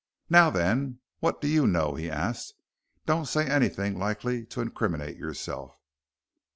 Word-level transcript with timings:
"Now, 0.31 0.49
then, 0.49 0.97
what 1.19 1.41
do 1.41 1.47
you 1.47 1.67
know?" 1.67 1.93
he 1.93 2.09
asked. 2.09 2.55
"Don't 3.05 3.27
say 3.27 3.45
anything 3.47 3.99
likely 3.99 4.45
to 4.47 4.59
incriminate 4.61 5.17
yourself." 5.17 5.79